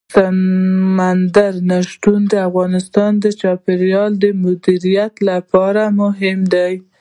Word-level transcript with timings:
سمندر 0.15 1.53
نه 1.69 1.77
شتون 1.89 2.21
د 2.31 2.33
افغانستان 2.49 3.11
د 3.23 3.25
چاپیریال 3.41 4.11
د 4.23 4.25
مدیریت 4.43 5.13
لپاره 5.29 5.83
مهم 6.01 6.39
دي. 6.53 6.73